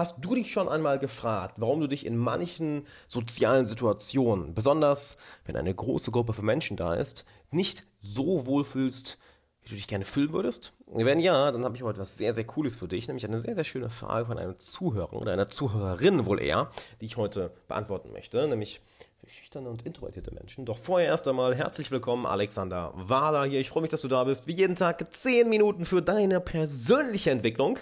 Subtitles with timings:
[0.00, 5.56] Hast du dich schon einmal gefragt, warum du dich in manchen sozialen Situationen, besonders wenn
[5.56, 9.18] eine große Gruppe von Menschen da ist, nicht so wohlfühlst,
[9.60, 10.72] wie du dich gerne fühlen würdest?
[10.86, 13.54] Wenn ja, dann habe ich heute was sehr, sehr Cooles für dich, nämlich eine sehr,
[13.54, 16.70] sehr schöne Frage von einem Zuhörer oder einer Zuhörerin wohl eher,
[17.02, 18.80] die ich heute beantworten möchte, nämlich
[19.22, 20.64] für schüchterne und introvertierte Menschen.
[20.64, 23.60] Doch vorher erst einmal herzlich willkommen, Alexander Wahler hier.
[23.60, 24.46] Ich freue mich, dass du da bist.
[24.46, 27.78] Wie jeden Tag 10 Minuten für deine persönliche Entwicklung.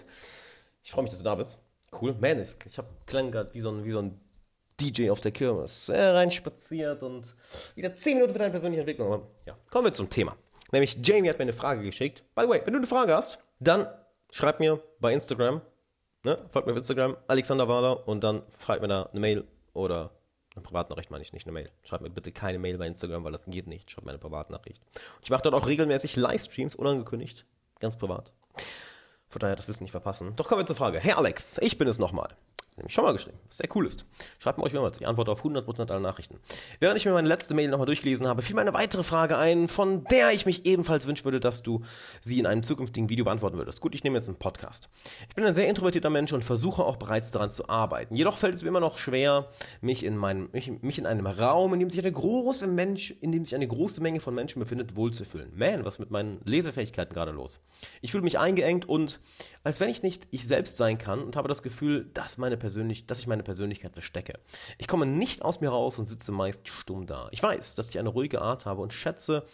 [0.83, 1.61] Ich freue mich, dass du da bist.
[2.01, 2.15] Cool.
[2.21, 4.21] Man, ich habe klang gerade wie so ein, wie so ein
[4.81, 5.89] DJ auf der Kirmes.
[5.89, 7.35] Äh, reinspaziert und
[7.75, 9.13] wieder 10 Minuten für deine persönliche Entwicklung.
[9.13, 10.37] Aber ja, kommen wir zum Thema.
[10.71, 12.23] Nämlich Jamie hat mir eine Frage geschickt.
[12.35, 13.87] By the way, wenn du eine Frage hast, dann
[14.31, 15.63] schreib mir bei Instagram,
[16.25, 20.11] ne, folgt mir auf Instagram, Alexander Wahler und dann schreib mir da eine Mail oder
[20.55, 21.71] eine Privatnachricht meine ich nicht, eine Mail.
[21.85, 23.91] Schreib mir bitte keine Mail bei Instagram, weil das geht nicht.
[23.91, 24.83] Schreib mir eine Privatnachricht.
[24.95, 27.47] Und ich mache dort auch regelmäßig Livestreams, unangekündigt,
[27.81, 28.33] ganz privat.
[29.29, 30.35] Von daher, das willst du nicht verpassen.
[30.37, 31.01] Doch kommen wir zur Frage.
[31.01, 32.29] Hey Alex, ich bin es nochmal
[32.79, 34.07] nämlich schon mal geschrieben, was sehr cool ist.
[34.39, 36.39] Schreibt mir euch mehrmals, ich antworte auf 100% aller Nachrichten.
[36.81, 39.69] Während ich mir meine letzte Mail nochmal durchgelesen habe, fiel mir eine weitere Frage ein,
[39.69, 41.83] von der ich mich ebenfalls wünschen würde, dass du
[42.21, 43.81] sie in einem zukünftigen Video beantworten würdest.
[43.81, 44.89] Gut, ich nehme jetzt einen Podcast.
[45.29, 48.15] Ich bin ein sehr introvertierter Mensch und versuche auch bereits daran zu arbeiten.
[48.15, 49.49] Jedoch fällt es mir immer noch schwer,
[49.81, 53.33] mich in, meinem, mich, mich in einem Raum, in dem sich eine große Mensch, in
[53.33, 55.53] dem sich eine große Menge von Menschen befindet, wohlzufühlen.
[55.55, 57.61] Man, was ist mit meinen Lesefähigkeiten gerade los?
[58.01, 59.21] Ich fühle mich eingeengt und
[59.65, 63.07] als wenn ich nicht ich selbst sein kann und habe das Gefühl, dass meine persönlich,
[63.07, 64.35] dass ich meine Persönlichkeit verstecke.
[64.77, 67.29] Ich komme nicht aus mir raus und sitze meist stumm da.
[67.31, 69.47] Ich weiß, dass ich eine ruhige Art habe und schätze,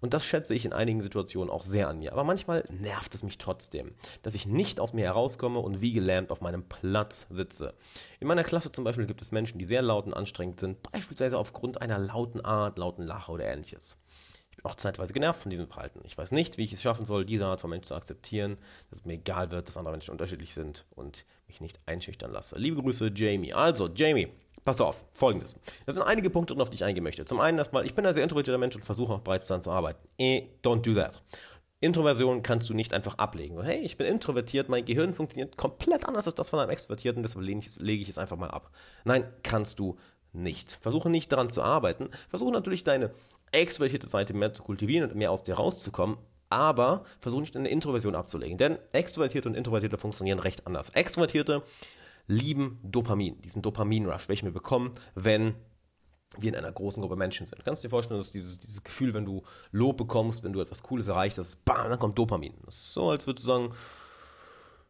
[0.00, 2.12] und das schätze ich in einigen Situationen auch sehr an mir.
[2.12, 6.32] Aber manchmal nervt es mich trotzdem, dass ich nicht aus mir herauskomme und wie gelähmt
[6.32, 7.74] auf meinem Platz sitze.
[8.18, 11.38] In meiner Klasse zum Beispiel gibt es Menschen, die sehr laut und anstrengend sind, beispielsweise
[11.38, 13.98] aufgrund einer lauten Art, lauten Lache oder ähnliches
[14.64, 16.00] auch zeitweise genervt von diesem Verhalten.
[16.04, 18.58] Ich weiß nicht, wie ich es schaffen soll, diese Art von Menschen zu akzeptieren,
[18.90, 22.58] dass es mir egal wird, dass andere Menschen unterschiedlich sind und mich nicht einschüchtern lasse.
[22.58, 23.52] Liebe Grüße, Jamie.
[23.52, 24.28] Also, Jamie,
[24.64, 25.58] pass auf, folgendes.
[25.86, 27.24] Das sind einige Punkte, auf die ich eingehen möchte.
[27.24, 29.70] Zum einen erstmal, ich bin ein sehr introvertierter Mensch und versuche auch bereits daran zu
[29.70, 30.06] arbeiten.
[30.18, 31.22] Eh, don't do that.
[31.80, 33.62] Introversion kannst du nicht einfach ablegen.
[33.62, 37.44] Hey, ich bin introvertiert, mein Gehirn funktioniert komplett anders als das von einem Extrovertierten, deshalb
[37.44, 38.72] lege ich es einfach mal ab.
[39.04, 39.96] Nein, kannst du
[40.32, 40.78] nicht.
[40.80, 42.10] Versuche nicht daran zu arbeiten.
[42.28, 43.12] Versuche natürlich deine
[43.52, 46.18] extrovertierte Seite mehr zu kultivieren und mehr aus dir rauszukommen,
[46.50, 48.58] aber versuche nicht eine Introversion abzulegen.
[48.58, 50.90] Denn Extrovertierte und Introvertierte funktionieren recht anders.
[50.90, 51.62] Extrovertierte
[52.26, 55.54] lieben Dopamin, diesen Dopamin-Rush, welchen wir bekommen, wenn
[56.36, 57.58] wir in einer großen Gruppe Menschen sind.
[57.58, 59.42] Du kannst dir vorstellen, dass dieses, dieses Gefühl, wenn du
[59.72, 62.54] Lob bekommst, wenn du etwas Cooles erreicht hast, bam, dann kommt Dopamin.
[62.66, 63.74] Das ist so, als würdest du sagen,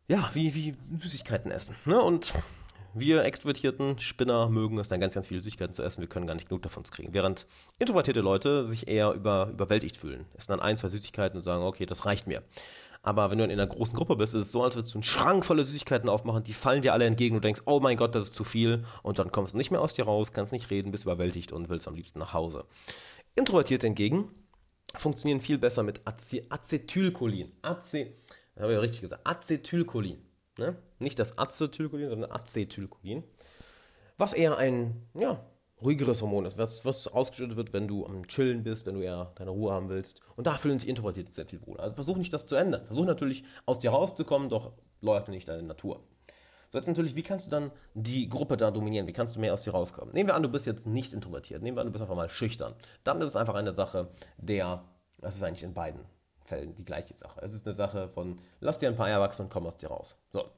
[0.08, 1.76] ja, wie, wie Süßigkeiten essen.
[1.84, 2.00] Ne?
[2.00, 2.34] Und
[3.00, 6.00] wir extrovertierten Spinner mögen es dann ganz, ganz viele Süßigkeiten zu essen.
[6.00, 7.14] Wir können gar nicht genug davon kriegen.
[7.14, 7.46] Während
[7.78, 10.26] introvertierte Leute sich eher über, überwältigt fühlen.
[10.36, 12.42] Essen dann ein, zwei Süßigkeiten und sagen, okay, das reicht mir.
[13.02, 15.02] Aber wenn du in einer großen Gruppe bist, ist es so, als würdest du einen
[15.04, 18.14] Schrank voller Süßigkeiten aufmachen, die fallen dir alle entgegen und du denkst, oh mein Gott,
[18.14, 18.84] das ist zu viel.
[19.02, 21.68] Und dann kommst du nicht mehr aus dir raus, kannst nicht reden, bist überwältigt und
[21.68, 22.64] willst am liebsten nach Hause.
[23.34, 24.30] Introvertierte hingegen
[24.94, 27.52] funktionieren viel besser mit Acetylcholin.
[27.62, 28.06] Ace,
[28.58, 30.18] habe ich richtig gesagt, Acetylcholin.
[30.58, 30.76] Ne?
[30.98, 33.24] Nicht das Acetylcholin, sondern Acetylcholin.
[34.16, 35.44] Was eher ein, ja,
[35.82, 39.32] ruhigeres Hormon ist, was, was ausgeschüttet wird, wenn du am Chillen bist, wenn du eher
[39.36, 40.20] deine Ruhe haben willst.
[40.36, 41.82] Und da fühlen sich Introvertierte sehr viel wohler.
[41.82, 42.84] Also versuch nicht das zu ändern.
[42.86, 46.02] Versuch natürlich aus dir rauszukommen, doch leugne nicht deine Natur.
[46.70, 49.06] So, jetzt natürlich, wie kannst du dann die Gruppe da dominieren?
[49.06, 50.12] Wie kannst du mehr aus dir rauskommen?
[50.12, 51.62] Nehmen wir an, du bist jetzt nicht introvertiert.
[51.62, 52.74] Nehmen wir an, du bist einfach mal schüchtern.
[53.04, 54.84] Dann ist es einfach eine Sache der,
[55.20, 56.00] das ist eigentlich in beiden
[56.48, 57.40] Fällen die gleiche Sache.
[57.42, 59.88] Es ist eine Sache von, lass dir ein paar Jahre wachsen und komm aus dir
[59.88, 60.16] raus.
[60.32, 60.48] So.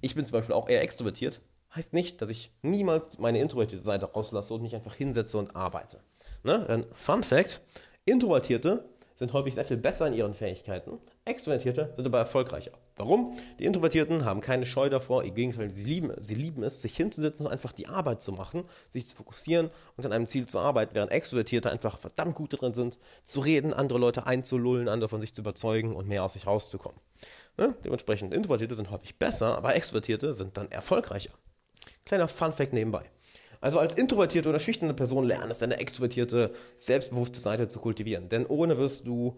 [0.00, 1.40] Ich bin zum Beispiel auch eher extrovertiert.
[1.74, 6.00] Heißt nicht, dass ich niemals meine introvertierte Seite rauslasse und mich einfach hinsetze und arbeite.
[6.42, 6.86] Ne?
[6.92, 7.60] Fun Fact:
[8.04, 11.00] Introvertierte sind häufig sehr viel besser in ihren Fähigkeiten.
[11.24, 12.70] Extrovertierte sind aber erfolgreicher.
[12.94, 13.36] Warum?
[13.58, 17.46] Die Introvertierten haben keine Scheu davor, im Gegenteil, sie lieben, sie lieben es, sich hinzusetzen
[17.46, 20.94] und einfach die Arbeit zu machen, sich zu fokussieren und an einem Ziel zu arbeiten,
[20.94, 25.34] während Extrovertierte einfach verdammt gut darin sind, zu reden, andere Leute einzulullen, andere von sich
[25.34, 27.00] zu überzeugen und mehr aus sich rauszukommen.
[27.56, 27.74] Ne?
[27.84, 31.32] Dementsprechend Introvertierte sind häufig besser, aber Extrovertierte sind dann erfolgreicher.
[32.04, 33.10] Kleiner Fun-Fact nebenbei.
[33.60, 38.28] Also als introvertierte oder schüchterne Person lernen es deine extrovertierte, selbstbewusste Seite zu kultivieren.
[38.28, 39.36] Denn ohne wirst du,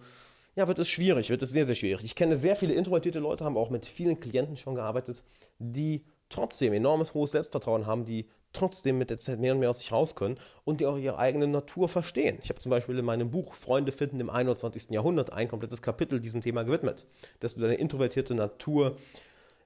[0.56, 2.04] ja, wird es schwierig, wird es sehr, sehr schwierig.
[2.04, 5.22] Ich kenne sehr viele introvertierte Leute, haben auch mit vielen Klienten schon gearbeitet,
[5.58, 9.80] die trotzdem enormes hohes Selbstvertrauen haben, die trotzdem mit der Zeit mehr und mehr aus
[9.80, 12.38] sich raus können und die auch ihre eigene Natur verstehen.
[12.42, 14.90] Ich habe zum Beispiel in meinem Buch Freunde finden im 21.
[14.90, 17.06] Jahrhundert ein komplettes Kapitel diesem Thema gewidmet,
[17.38, 18.96] dass du deine introvertierte Natur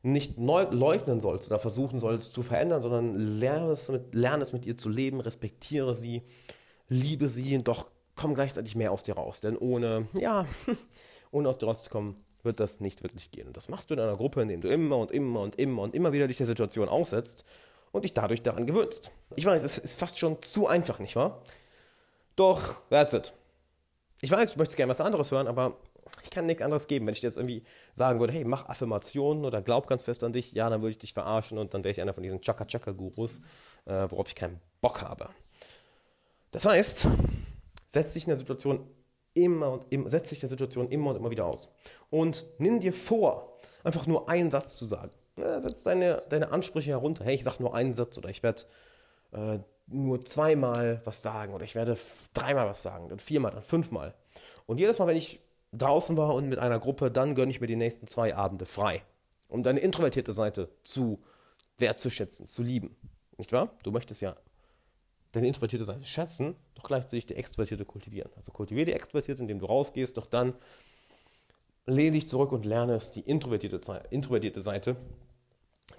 [0.05, 4.67] nicht leugnen sollst oder versuchen sollst zu verändern, sondern lerne es, mit, lerne es mit
[4.67, 6.23] ihr zu leben, respektiere sie,
[6.89, 9.41] liebe sie, doch komm gleichzeitig mehr aus dir raus.
[9.41, 10.47] Denn ohne, ja,
[11.31, 13.47] ohne aus dir rauszukommen, wird das nicht wirklich gehen.
[13.47, 15.95] Und das machst du in einer Gruppe, indem du immer und immer und immer und
[15.95, 17.47] immer wieder dich der Situation aussetzt
[17.91, 19.11] und dich dadurch daran gewöhnst.
[19.37, 21.41] Ich weiß, es ist fast schon zu einfach, nicht wahr?
[22.37, 23.33] Doch, that's it.
[24.21, 25.79] Ich weiß, du möchtest gerne was anderes hören, aber
[26.35, 27.07] kann nichts anderes geben.
[27.07, 30.33] Wenn ich dir jetzt irgendwie sagen würde, hey, mach Affirmationen oder glaub ganz fest an
[30.33, 33.41] dich, ja, dann würde ich dich verarschen und dann wäre ich einer von diesen Chaka-Chaka-Gurus,
[33.87, 35.29] äh, worauf ich keinen Bock habe.
[36.51, 37.09] Das heißt,
[37.87, 38.87] setz dich in der Situation
[39.35, 41.71] immer und immer, setz dich der Situation immer und immer wieder aus.
[42.11, 45.11] Und nimm dir vor, einfach nur einen Satz zu sagen.
[45.37, 47.25] Ja, setz deine, deine Ansprüche herunter.
[47.25, 48.63] Hey, ich sage nur einen Satz oder ich werde
[49.33, 51.97] äh, nur zweimal was sagen oder ich werde
[52.33, 54.15] dreimal was sagen, dann viermal, dann fünfmal.
[54.67, 55.41] Und jedes Mal, wenn ich
[55.77, 59.03] draußen war und mit einer Gruppe, dann gönne ich mir die nächsten zwei Abende frei,
[59.49, 61.23] um deine introvertierte Seite zu
[61.79, 62.97] wertzuschätzen, zu lieben.
[63.37, 63.71] Nicht wahr?
[63.83, 64.37] Du möchtest ja
[65.33, 68.31] deine introvertierte Seite schätzen, doch gleichzeitig die extrovertierte kultivieren.
[68.37, 70.55] Also kultiviere die extrovertierte, indem du rausgehst, doch dann
[71.87, 73.81] lehne dich zurück und lerne es, die introvertierte,
[74.11, 74.97] introvertierte Seite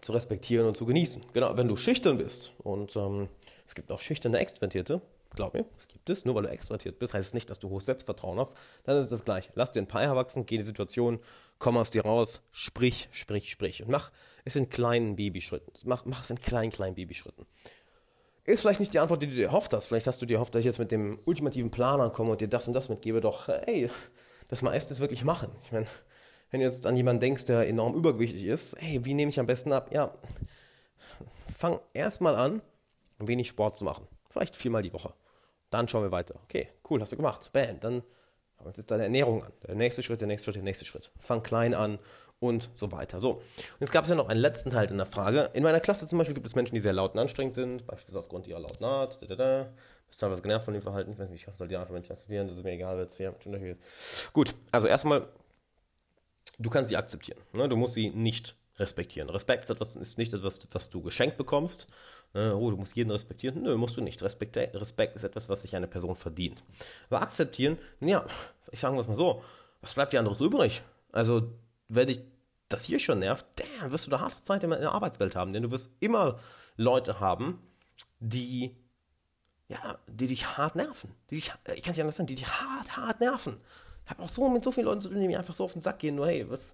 [0.02, 1.22] zu respektieren und zu genießen.
[1.34, 3.28] Genau, wenn du schüchtern bist und ähm,
[3.68, 5.02] es gibt auch schüchterne Extrovertierte,
[5.36, 7.70] glaub mir, es gibt es, nur weil du extrovertiert bist, heißt es nicht, dass du
[7.70, 9.52] hohes Selbstvertrauen hast, dann ist es das gleiche.
[9.56, 11.20] Lass dir ein Paar wachsen, geh in die Situation,
[11.60, 14.12] komm aus dir raus, sprich, sprich, sprich und mach
[14.44, 15.74] es in kleinen Babyschritten.
[15.86, 17.46] Mach, mach es in kleinen, kleinen Babyschritten.
[18.46, 19.88] Ist vielleicht nicht die Antwort, die du dir erhofft hast.
[19.88, 22.48] Vielleicht hast du dir erhofft, dass ich jetzt mit dem ultimativen Plan ankomme und dir
[22.48, 23.20] das und das mitgebe.
[23.20, 23.90] Doch, ey,
[24.50, 25.50] das meiste ist wirklich machen.
[25.64, 25.88] Ich meine,
[26.52, 29.48] wenn du jetzt an jemanden denkst, der enorm übergewichtig ist, hey, wie nehme ich am
[29.48, 29.90] besten ab?
[29.92, 30.14] Ja,
[31.58, 32.62] fang erstmal an,
[33.18, 34.08] wenig Sport zu machen.
[34.30, 35.14] Vielleicht viermal die Woche.
[35.76, 36.36] Dann schauen wir weiter.
[36.46, 37.50] Okay, cool, hast du gemacht.
[37.52, 38.02] Bam, dann
[38.56, 39.52] schauen wir uns jetzt deine Ernährung an.
[39.68, 41.12] Der nächste Schritt, der nächste Schritt, der nächste Schritt.
[41.20, 42.00] Fang klein an
[42.40, 43.20] und so weiter.
[43.20, 43.44] So, und
[43.82, 45.50] jetzt gab es ja noch einen letzten Teil in der Frage.
[45.52, 48.20] In meiner Klasse zum Beispiel gibt es Menschen, die sehr laut und anstrengend sind, beispielsweise
[48.20, 49.22] aufgrund ihrer lauten Art.
[49.22, 49.70] Da, da, da.
[50.08, 51.12] Bist teilweise genervt von dem Verhalten.
[51.12, 53.34] Ich weiß nicht, ich soll die einfach Menschen akzeptieren, das ist mir egal, jetzt ja,
[54.32, 55.28] Gut, also erstmal,
[56.58, 57.40] du kannst sie akzeptieren.
[57.52, 57.68] Ne?
[57.68, 59.30] Du musst sie nicht respektieren.
[59.30, 61.88] Respekt ist, etwas, ist nicht etwas, was du geschenkt bekommst.
[62.34, 63.62] Äh, oh, du musst jeden respektieren.
[63.62, 64.22] Nö, musst du nicht.
[64.22, 66.64] Respekt, Respekt ist etwas, was sich eine Person verdient.
[67.10, 68.26] Aber akzeptieren, ja,
[68.72, 69.42] ich sage mal so,
[69.82, 70.84] was bleibt dir anderes übrig?
[71.12, 71.54] Also,
[71.88, 72.22] wenn dich
[72.68, 75.64] das hier schon nervt, damn, wirst du da harte Zeit in der Arbeitswelt haben, denn
[75.64, 76.40] du wirst immer
[76.76, 77.62] Leute haben,
[78.20, 78.76] die,
[79.70, 81.14] ja, die dich hart nerven.
[81.30, 83.58] Die dich, ich kann es nicht anders sagen, die dich hart, hart nerven.
[84.04, 85.74] Ich habe auch so mit so vielen Leuten zu tun, die mir einfach so auf
[85.74, 86.74] den Sack gehen, nur hey, was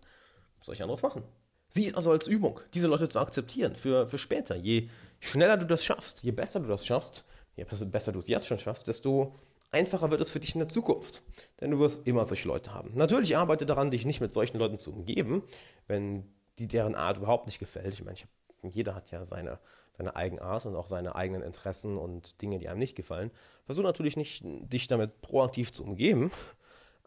[0.62, 1.24] soll ich anderes machen?
[1.74, 4.56] Sieh es also als Übung, diese Leute zu akzeptieren für, für später.
[4.58, 4.90] Je
[5.22, 7.24] schneller du das schaffst, je besser du das schaffst,
[7.56, 9.34] je besser du es jetzt schon schaffst, desto
[9.72, 11.24] einfacher wird es für dich in der Zukunft.
[11.62, 12.92] Denn du wirst immer solche Leute haben.
[12.96, 15.44] Natürlich arbeite daran, dich nicht mit solchen Leuten zu umgeben,
[15.88, 16.26] wenn
[16.60, 17.94] die deren Art überhaupt nicht gefällt.
[17.94, 19.58] Ich meine, ich hab, jeder hat ja seine,
[19.98, 23.32] seine Eigenart und auch seine eigenen Interessen und Dinge, die einem nicht gefallen.
[23.66, 26.32] Versuch natürlich nicht, dich damit proaktiv zu umgeben,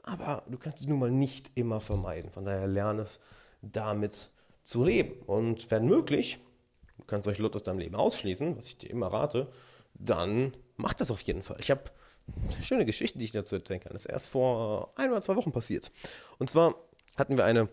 [0.03, 2.31] aber du kannst es nun mal nicht immer vermeiden.
[2.31, 3.21] Von daher lerne es
[3.61, 4.31] damit
[4.65, 5.21] zu leben.
[5.27, 6.39] Und wenn möglich,
[6.99, 9.49] du kannst solche Leute aus deinem Leben ausschließen, was ich dir immer rate,
[9.95, 11.59] dann mach das auf jeden Fall.
[11.61, 11.83] Ich habe
[12.43, 13.93] eine schöne Geschichte, die ich dazu erzählen kann.
[13.93, 15.93] Das ist erst vor ein oder zwei Wochen passiert.
[16.39, 16.75] Und zwar
[17.17, 17.69] hatten wir eine,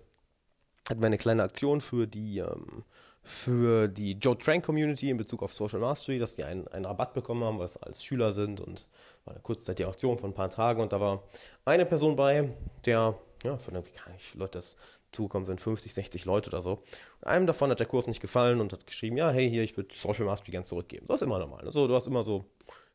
[0.89, 2.83] hatten wir eine kleine Aktion für die, ähm,
[3.23, 7.13] für die Joe Trank Community in Bezug auf Social Mastery, dass die einen, einen Rabatt
[7.13, 8.85] bekommen haben, weil es als Schüler sind und
[9.25, 11.23] war eine kurzzeitige Aktion von ein paar Tagen und da war
[11.63, 12.49] eine Person bei,
[12.85, 14.75] der, ja, von irgendwie, kann ich, Leute, das
[15.11, 16.81] zugekommen sind, 50, 60 Leute oder so.
[17.21, 19.75] Und einem davon hat der Kurs nicht gefallen und hat geschrieben, ja, hey, hier, ich
[19.77, 21.05] würde Social Mastery gerne zurückgeben.
[21.07, 21.65] Das ist immer normal.
[21.65, 22.45] Also, du hast immer so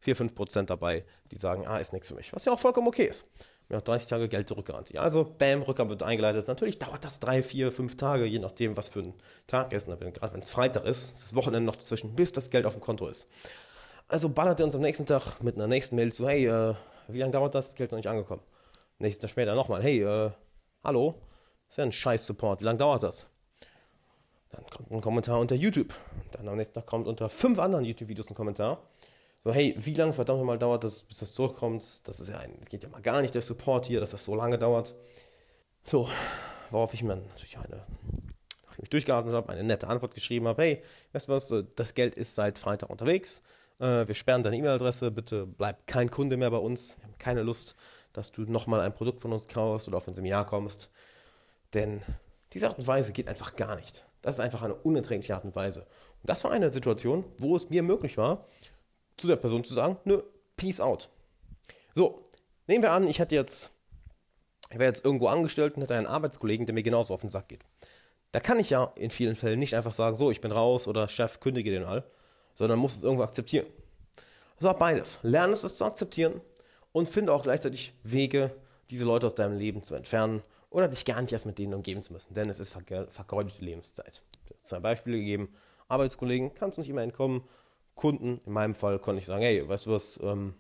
[0.01, 2.33] 4, 5 Prozent dabei, die sagen, ah, ist nichts für mich.
[2.33, 3.29] Was ja auch vollkommen okay ist.
[3.69, 4.99] Mir hat 30 Tage Geld zurückgarantie.
[4.99, 6.47] Also, bam, Rückgabe wird eingeleitet.
[6.47, 9.15] Natürlich dauert das 3, 4, 5 Tage, je nachdem, was für ein
[9.47, 9.89] Tag ist.
[9.89, 12.75] Und gerade wenn es Freitag ist, ist das Wochenende noch dazwischen, bis das Geld auf
[12.75, 13.29] dem Konto ist.
[14.09, 16.75] Also ballert er uns am nächsten Tag mit einer nächsten Mail zu, hey, äh,
[17.09, 17.67] wie lange dauert das?
[17.67, 18.43] Das Geld noch nicht angekommen.
[18.99, 20.31] Nächsten Tag später nochmal, hey, äh,
[20.85, 21.17] hallo,
[21.69, 22.61] ist ja ein scheiß Support.
[22.61, 23.31] Wie lange dauert das?
[24.51, 25.93] Dann kommt ein Kommentar unter YouTube.
[26.33, 28.83] Dann am nächsten Tag kommt unter fünf anderen YouTube-Videos ein Kommentar.
[29.41, 32.09] So, hey, wie lange verdammt mal dauert das, bis das zurückkommt?
[32.09, 34.35] Das ist ja ein, geht ja mal gar nicht, der Support hier, dass das so
[34.35, 34.95] lange dauert.
[35.85, 36.09] So,
[36.71, 37.87] worauf ich mir natürlich eine,
[38.67, 40.83] nachdem ich durchgeatmet habe, eine nette Antwort geschrieben habe, hey,
[41.13, 43.43] weißt du was, das Geld ist seit Freitag unterwegs.
[43.79, 46.99] Äh, wir sperren deine E-Mail-Adresse, bitte bleib kein Kunde mehr bei uns.
[46.99, 47.77] Wir haben keine Lust,
[48.13, 50.91] dass du nochmal ein Produkt von uns kaufst oder auf ein Seminar kommst.
[51.75, 52.03] Denn
[52.53, 54.07] diese Art und Weise geht einfach gar nicht.
[54.23, 55.81] Das ist einfach eine unerträgliche Art und Weise.
[55.81, 58.45] Und das war eine Situation, wo es mir möglich war,
[59.17, 60.21] zu der Person zu sagen, nö,
[60.57, 61.09] peace out.
[61.95, 62.17] So,
[62.67, 63.71] nehmen wir an, ich hätte jetzt,
[64.71, 67.49] ich wäre jetzt irgendwo angestellt und hätte einen Arbeitskollegen, der mir genauso auf den Sack
[67.49, 67.65] geht.
[68.33, 71.09] Da kann ich ja in vielen Fällen nicht einfach sagen, so, ich bin raus oder
[71.09, 72.05] Chef, kündige den all,
[72.55, 73.67] sondern muss es irgendwo akzeptieren.
[74.57, 75.19] Also auch beides.
[75.23, 76.41] Lerne es, es zu akzeptieren
[76.93, 78.55] und finde auch gleichzeitig Wege,
[78.91, 82.03] diese Leute aus deinem Leben zu entfernen oder dich gar nicht erst mit denen umgeben
[82.03, 84.23] zu müssen, denn es ist vergeudete Lebenszeit.
[84.45, 85.55] Ich habe zwei Beispiele gegeben.
[85.89, 87.43] Arbeitskollegen kannst du nicht immer entkommen.
[87.95, 90.55] Kunden, in meinem Fall konnte ich sagen, hey, weißt du was, ähm,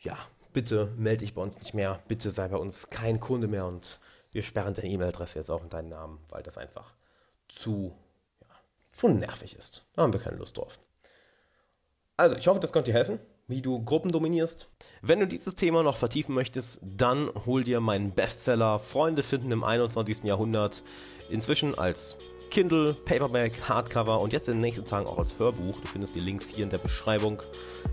[0.00, 0.16] ja,
[0.52, 3.98] bitte melde dich bei uns nicht mehr, bitte sei bei uns kein Kunde mehr und
[4.32, 6.92] wir sperren deine E-Mail-Adresse jetzt auch in deinen Namen, weil das einfach
[7.48, 7.96] zu,
[8.40, 8.46] ja,
[8.92, 9.86] zu nervig ist.
[9.94, 10.78] Da haben wir keine Lust drauf.
[12.16, 14.68] Also, ich hoffe, das konnte dir helfen, wie du Gruppen dominierst.
[15.02, 19.62] Wenn du dieses Thema noch vertiefen möchtest, dann hol dir meinen Bestseller Freunde finden im
[19.62, 20.24] 21.
[20.24, 20.82] Jahrhundert
[21.30, 22.16] inzwischen als
[22.50, 25.80] Kindle, Paperback, Hardcover und jetzt in den nächsten Tagen auch als Hörbuch.
[25.80, 27.42] Du findest die Links hier in der Beschreibung.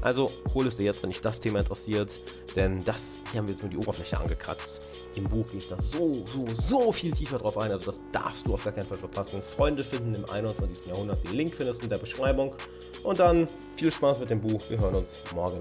[0.02, 2.20] Also hol es dir jetzt, wenn dich das Thema interessiert,
[2.56, 4.82] denn das hier haben wir jetzt nur die Oberfläche angekratzt.
[5.16, 8.48] Im Buch gehe ich da so, so, so viel tiefer drauf ein, also das darfst
[8.48, 9.42] du auf gar keinen Fall verpassen.
[9.42, 10.88] Freunde finden im 21.
[10.88, 11.24] Jahrhundert.
[11.28, 12.56] Den Link findest du in der Beschreibung.
[13.04, 14.62] Und dann viel Spaß mit dem Buch.
[14.70, 15.60] Wir hören uns morgen.